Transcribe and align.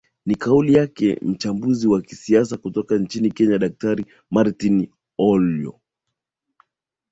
ni 0.25 0.35
kauli 0.35 0.73
yake 0.73 1.19
mchambuzi 1.21 1.87
wa 1.87 2.03
siasa 2.07 2.57
kutoka 2.57 2.97
nchini 2.97 3.31
kenya 3.31 3.57
daktari 3.57 4.05
martin 4.31 4.87
ollo 5.17 5.79